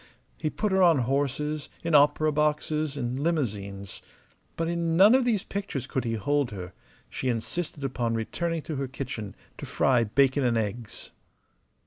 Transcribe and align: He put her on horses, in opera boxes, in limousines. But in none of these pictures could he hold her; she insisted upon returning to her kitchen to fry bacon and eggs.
He 0.35 0.49
put 0.49 0.71
her 0.71 0.81
on 0.81 0.97
horses, 1.05 1.69
in 1.83 1.93
opera 1.93 2.31
boxes, 2.31 2.97
in 2.97 3.21
limousines. 3.21 4.01
But 4.57 4.67
in 4.67 4.97
none 4.97 5.13
of 5.13 5.25
these 5.25 5.43
pictures 5.43 5.85
could 5.85 6.05
he 6.05 6.15
hold 6.15 6.49
her; 6.49 6.73
she 7.07 7.29
insisted 7.29 7.83
upon 7.83 8.15
returning 8.15 8.63
to 8.63 8.77
her 8.77 8.87
kitchen 8.87 9.35
to 9.59 9.67
fry 9.67 10.03
bacon 10.03 10.43
and 10.43 10.57
eggs. 10.57 11.11